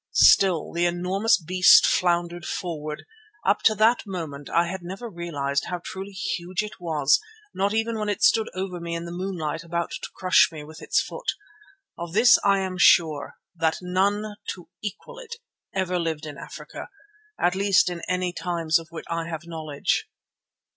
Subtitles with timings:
[0.33, 3.05] Still the enormous beast floundered forward;
[3.45, 7.19] up to that moment I had never realized how truly huge it was,
[7.53, 10.81] not even when it stood over me in the moonlight about to crush me with
[10.81, 11.33] its foot.
[11.99, 15.35] Of this I am sure, that none to equal it
[15.75, 16.89] ever lived in Africa,
[17.39, 20.09] at least in any times of which I have knowledge.